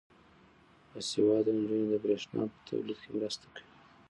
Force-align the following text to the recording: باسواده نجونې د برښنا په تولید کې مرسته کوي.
باسواده 0.91 1.51
نجونې 1.59 1.85
د 1.89 1.93
برښنا 2.03 2.41
په 2.51 2.57
تولید 2.67 2.97
کې 3.03 3.09
مرسته 3.17 3.45
کوي. 3.53 3.69